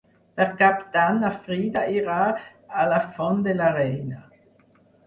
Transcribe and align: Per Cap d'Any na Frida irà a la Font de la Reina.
Per 0.37 0.45
Cap 0.61 0.79
d'Any 0.95 1.19
na 1.25 1.31
Frida 1.43 1.85
irà 1.99 2.17
a 2.31 2.89
la 2.95 3.01
Font 3.15 3.47
de 3.51 3.57
la 3.63 3.73
Reina. 3.79 4.29